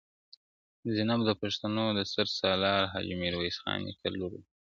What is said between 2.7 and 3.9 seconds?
حاجي میرویس خان